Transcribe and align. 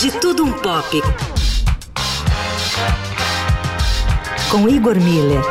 De 0.00 0.10
Tudo 0.12 0.44
Um 0.46 0.52
Pop. 0.52 1.02
Com 4.50 4.66
Igor 4.66 4.98
Miller. 4.98 5.42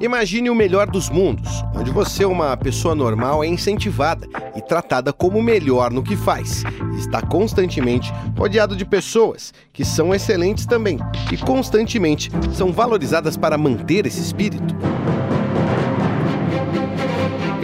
Imagine 0.00 0.48
o 0.48 0.54
melhor 0.54 0.86
dos 0.86 1.10
mundos, 1.10 1.62
onde 1.76 1.90
você, 1.90 2.24
uma 2.24 2.56
pessoa 2.56 2.94
normal, 2.94 3.44
é 3.44 3.46
incentivada 3.46 4.26
e 4.56 4.62
tratada 4.62 5.12
como 5.12 5.42
melhor 5.42 5.90
no 5.90 6.02
que 6.02 6.16
faz. 6.16 6.62
Está 6.96 7.20
constantemente 7.20 8.10
rodeado 8.38 8.74
de 8.74 8.86
pessoas 8.86 9.52
que 9.70 9.84
são 9.84 10.14
excelentes 10.14 10.64
também 10.64 10.98
e 11.30 11.36
constantemente 11.36 12.30
são 12.54 12.72
valorizadas 12.72 13.36
para 13.36 13.58
manter 13.58 14.06
esse 14.06 14.18
espírito. 14.20 14.74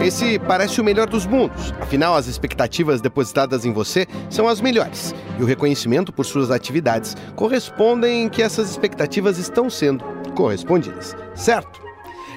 Esse 0.03 0.39
parece 0.39 0.81
o 0.81 0.83
melhor 0.83 1.07
dos 1.07 1.27
mundos. 1.27 1.71
Afinal, 1.79 2.15
as 2.15 2.25
expectativas 2.25 3.01
depositadas 3.01 3.65
em 3.65 3.71
você 3.71 4.07
são 4.31 4.47
as 4.47 4.59
melhores. 4.59 5.13
E 5.39 5.43
o 5.43 5.45
reconhecimento 5.45 6.11
por 6.11 6.25
suas 6.25 6.49
atividades 6.49 7.15
correspondem 7.35 8.27
que 8.27 8.41
essas 8.41 8.71
expectativas 8.71 9.37
estão 9.37 9.69
sendo 9.69 10.03
correspondidas. 10.35 11.15
Certo? 11.35 11.79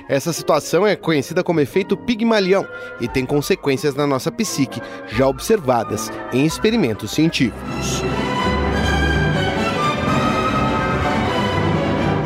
Essa 0.08 0.32
situação 0.34 0.86
é 0.86 0.94
conhecida 0.94 1.42
como 1.42 1.60
efeito 1.60 1.96
Pigmalião 1.96 2.66
e 3.00 3.08
tem 3.08 3.24
consequências 3.24 3.94
na 3.94 4.06
nossa 4.06 4.30
psique, 4.30 4.82
já 5.08 5.26
observadas 5.26 6.12
em 6.34 6.44
experimentos 6.44 7.12
científicos. 7.12 8.02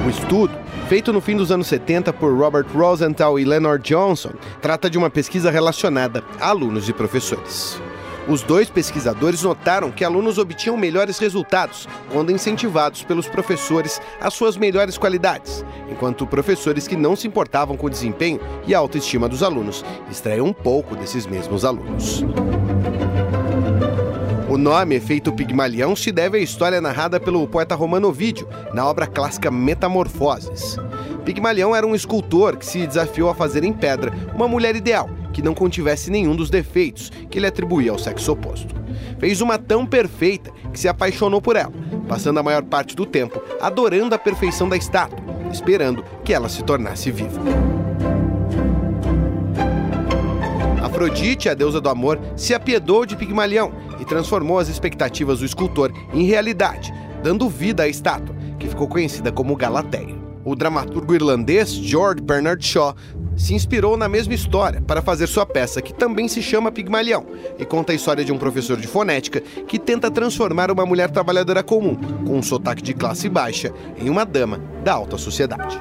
Um 0.09 0.11
estudo 0.11 0.59
feito 0.89 1.13
no 1.13 1.21
fim 1.21 1.37
dos 1.37 1.53
anos 1.53 1.67
70 1.67 2.15
por 2.15 2.35
Robert 2.35 2.65
Rosenthal 2.73 3.39
e 3.39 3.45
Leonard 3.45 3.85
Johnson, 3.87 4.31
trata 4.59 4.89
de 4.89 4.97
uma 4.97 5.11
pesquisa 5.11 5.51
relacionada 5.51 6.25
a 6.41 6.49
alunos 6.49 6.89
e 6.89 6.95
professores. 6.95 7.79
Os 8.27 8.43
dois 8.43 8.71
pesquisadores 8.71 9.43
notaram 9.43 9.91
que 9.91 10.03
alunos 10.03 10.39
obtinham 10.39 10.79
melhores 10.79 11.19
resultados 11.19 11.87
quando 12.11 12.33
incentivados 12.33 13.03
pelos 13.03 13.29
professores 13.29 14.01
às 14.19 14.33
suas 14.33 14.57
melhores 14.57 14.97
qualidades, 14.97 15.63
enquanto 15.91 16.27
professores 16.27 16.89
que 16.89 16.97
não 16.97 17.15
se 17.15 17.27
importavam 17.27 17.77
com 17.77 17.87
o 17.87 17.91
desempenho 17.91 18.41
e 18.67 18.75
a 18.75 18.79
autoestima 18.79 19.29
dos 19.29 19.43
alunos 19.43 19.85
extraíam 20.11 20.47
um 20.47 20.55
pouco 20.55 20.97
desses 20.97 21.27
mesmos 21.27 21.67
alunos. 21.67 22.25
O 24.59 24.61
nome 24.61 24.97
Efeito 24.97 25.33
Pigmalião 25.33 25.95
se 25.95 26.11
deve 26.11 26.37
à 26.37 26.41
história 26.41 26.81
narrada 26.81 27.21
pelo 27.21 27.47
poeta 27.47 27.77
romano 27.77 28.09
Ovídio 28.09 28.49
na 28.75 28.85
obra 28.85 29.07
clássica 29.07 29.53
Metamorfoses. 29.53 30.77
Pigmalião 31.25 31.77
era 31.77 31.87
um 31.87 31.95
escultor 31.95 32.57
que 32.57 32.67
se 32.67 32.85
desafiou 32.85 33.31
a 33.31 33.37
fazer 33.37 33.63
em 33.63 33.73
pedra 33.73 34.13
uma 34.35 34.49
mulher 34.49 34.75
ideal 34.75 35.09
que 35.33 35.41
não 35.41 35.55
contivesse 35.55 36.11
nenhum 36.11 36.35
dos 36.35 36.51
defeitos 36.51 37.13
que 37.31 37.39
ele 37.39 37.47
atribuía 37.47 37.93
ao 37.93 38.01
sexo 38.01 38.33
oposto. 38.33 38.75
Fez 39.21 39.41
uma 39.41 39.59
tão 39.59 39.87
perfeita 39.87 40.51
que 40.73 40.81
se 40.81 40.89
apaixonou 40.89 41.41
por 41.41 41.55
ela, 41.55 41.73
passando 42.09 42.41
a 42.41 42.43
maior 42.43 42.65
parte 42.65 42.97
do 42.97 43.07
tempo 43.07 43.41
adorando 43.61 44.17
a 44.17 44.19
perfeição 44.19 44.69
da 44.69 44.77
estátua, 44.77 45.21
esperando 45.53 46.05
que 46.25 46.35
ela 46.35 46.49
se 46.49 46.65
tornasse 46.65 47.13
viva. 47.13 47.41
Afrodite, 50.89 51.51
a 51.51 51.55
deusa 51.55 51.83
do 51.83 51.89
amor, 51.91 52.19
se 52.35 52.55
apiedou 52.55 53.05
de 53.05 53.15
Pigmalião 53.15 53.73
e 54.01 54.07
transformou 54.07 54.59
as 54.59 54.69
expectativas 54.69 55.41
do 55.41 55.45
escultor 55.45 55.93
em 56.15 56.25
realidade, 56.25 56.93
dando 57.23 57.49
vida 57.49 57.83
à 57.83 57.89
estátua, 57.89 58.35
que 58.59 58.67
ficou 58.67 58.89
conhecida 58.89 59.31
como 59.31 59.55
Galateia. 59.55 60.17
O 60.47 60.57
dramaturgo 60.57 61.15
irlandês 61.15 61.71
George 61.71 62.23
Bernard 62.23 62.65
Shaw 62.65 62.97
se 63.37 63.55
inspirou 63.55 63.99
na 63.99 64.09
mesma 64.09 64.33
história 64.33 64.81
para 64.81 65.03
fazer 65.03 65.27
sua 65.27 65.45
peça, 65.45 65.83
que 65.83 65.93
também 65.93 66.27
se 66.27 66.41
chama 66.41 66.73
Pigmalião, 66.73 67.27
e 67.59 67.67
conta 67.67 67.93
a 67.93 67.95
história 67.95 68.25
de 68.25 68.33
um 68.33 68.39
professor 68.39 68.79
de 68.79 68.87
fonética 68.87 69.43
que 69.43 69.79
tenta 69.79 70.11
transformar 70.11 70.71
uma 70.71 70.87
mulher 70.87 71.11
trabalhadora 71.11 71.63
comum, 71.63 71.97
com 72.27 72.39
um 72.39 72.43
sotaque 72.43 72.83
de 72.83 72.95
classe 72.95 73.29
baixa, 73.29 73.73
em 73.99 74.09
uma 74.09 74.25
dama 74.25 74.59
da 74.83 74.95
alta 74.95 75.19
sociedade. 75.19 75.79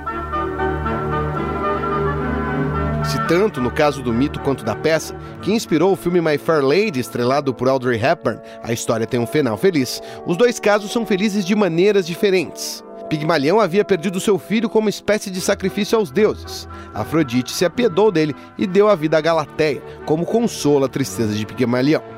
Se 3.08 3.26
tanto 3.26 3.62
no 3.62 3.72
caso 3.72 4.02
do 4.02 4.14
mito 4.14 4.38
quanto 4.42 4.66
da 4.66 4.76
peça, 4.76 5.16
que 5.42 5.54
inspirou 5.54 5.94
o 5.94 5.96
filme 5.96 6.20
My 6.20 6.38
Fair 6.38 6.62
Lady, 6.62 7.00
estrelado 7.00 7.54
por 7.54 7.70
Audrey 7.70 7.98
Hepburn, 7.98 8.42
a 8.62 8.74
história 8.74 9.08
tem 9.08 9.18
um 9.18 9.26
final 9.26 9.56
feliz, 9.56 10.02
os 10.26 10.36
dois 10.36 10.60
casos 10.60 10.92
são 10.92 11.06
felizes 11.06 11.46
de 11.46 11.56
maneiras 11.56 12.06
diferentes. 12.06 12.84
Pigmalião 13.10 13.62
havia 13.62 13.86
perdido 13.86 14.20
seu 14.20 14.38
filho 14.38 14.70
como 14.70 14.90
espécie 14.90 15.32
de 15.32 15.40
sacrifício 15.40 15.98
aos 15.98 16.12
deuses. 16.12 16.68
Afrodite 16.94 17.54
se 17.54 17.64
apiedou 17.64 18.12
dele 18.12 18.36
e 18.58 18.68
deu 18.68 18.90
a 18.90 18.96
vida 18.96 19.18
a 19.18 19.22
Galateia, 19.22 19.82
como 20.06 20.26
consolo 20.26 20.84
à 20.84 20.90
tristeza 20.90 21.34
de 21.34 21.46
Pigmalião. 21.46 22.17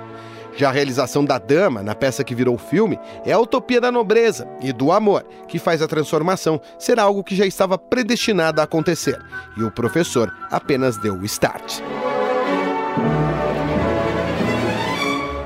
Já 0.59 0.67
a 0.67 0.73
realização 0.73 1.23
da 1.23 1.37
dama, 1.37 1.81
na 1.81 1.95
peça 1.95 2.21
que 2.21 2.35
virou 2.35 2.57
filme, 2.57 2.99
é 3.25 3.31
a 3.31 3.39
utopia 3.39 3.79
da 3.79 3.89
nobreza 3.89 4.45
e 4.59 4.73
do 4.73 4.91
amor, 4.91 5.25
que 5.47 5.57
faz 5.57 5.81
a 5.81 5.87
transformação 5.87 6.59
ser 6.77 6.99
algo 6.99 7.23
que 7.23 7.33
já 7.33 7.45
estava 7.45 7.77
predestinado 7.77 8.59
a 8.59 8.65
acontecer, 8.65 9.17
e 9.55 9.63
o 9.63 9.71
professor 9.71 10.29
apenas 10.51 10.97
deu 10.97 11.13
o 11.13 11.23
start. 11.23 11.79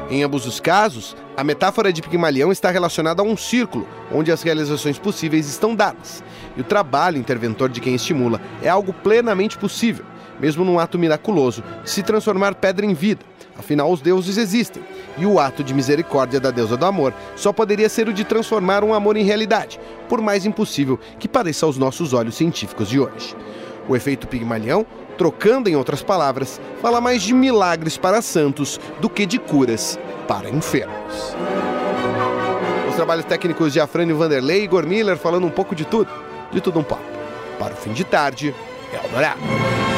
Em 0.09 0.23
ambos 0.23 0.47
os 0.47 0.59
casos, 0.59 1.15
a 1.37 1.43
metáfora 1.43 1.93
de 1.93 2.01
Pigmalião 2.01 2.51
está 2.51 2.71
relacionada 2.71 3.21
a 3.21 3.25
um 3.25 3.37
círculo, 3.37 3.87
onde 4.11 4.31
as 4.31 4.41
realizações 4.41 4.97
possíveis 4.97 5.47
estão 5.47 5.75
dadas. 5.75 6.23
E 6.57 6.61
o 6.61 6.63
trabalho 6.63 7.19
interventor 7.19 7.69
de 7.69 7.79
quem 7.79 7.93
estimula 7.93 8.41
é 8.63 8.69
algo 8.69 8.91
plenamente 8.91 9.59
possível, 9.59 10.05
mesmo 10.39 10.65
num 10.65 10.79
ato 10.79 10.97
miraculoso, 10.97 11.63
de 11.83 11.89
se 11.91 12.01
transformar 12.01 12.55
pedra 12.55 12.83
em 12.83 12.95
vida. 12.95 13.23
Afinal, 13.57 13.91
os 13.91 14.01
deuses 14.01 14.37
existem, 14.37 14.83
e 15.17 15.25
o 15.25 15.39
ato 15.39 15.63
de 15.63 15.73
misericórdia 15.73 16.39
da 16.39 16.49
deusa 16.49 16.75
do 16.75 16.85
amor 16.85 17.13
só 17.35 17.53
poderia 17.53 17.87
ser 17.87 18.07
o 18.07 18.13
de 18.13 18.23
transformar 18.23 18.83
um 18.83 18.93
amor 18.93 19.15
em 19.15 19.23
realidade, 19.23 19.79
por 20.09 20.21
mais 20.21 20.45
impossível 20.45 20.99
que 21.19 21.27
pareça 21.27 21.65
aos 21.65 21.77
nossos 21.77 22.13
olhos 22.13 22.35
científicos 22.35 22.89
de 22.89 22.99
hoje. 22.99 23.35
O 23.87 23.95
efeito 23.95 24.27
Pigmalião 24.27 24.85
Trocando 25.17 25.69
em 25.69 25.75
outras 25.75 26.01
palavras, 26.01 26.59
fala 26.81 26.99
mais 26.99 27.21
de 27.21 27.33
milagres 27.33 27.97
para 27.97 28.21
santos 28.21 28.79
do 28.99 29.09
que 29.09 29.25
de 29.25 29.37
curas 29.37 29.99
para 30.27 30.49
enfermos. 30.49 31.35
Os 32.89 32.95
trabalhos 32.95 33.25
técnicos 33.25 33.73
de 33.73 33.79
Afrânio 33.79 34.17
Vanderlei 34.17 34.61
e 34.61 34.63
Igor 34.63 34.85
Miller 34.85 35.17
falando 35.17 35.45
um 35.45 35.51
pouco 35.51 35.75
de 35.75 35.85
tudo, 35.85 36.09
de 36.51 36.61
tudo 36.61 36.79
um 36.79 36.83
pouco. 36.83 37.03
Para 37.59 37.73
o 37.73 37.77
fim 37.77 37.93
de 37.93 38.03
tarde, 38.03 38.53
Eldorado. 38.91 39.92